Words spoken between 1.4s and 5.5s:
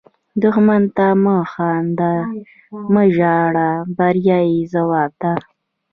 خاندئ، مه وژاړئ– بریا یې ځواب ده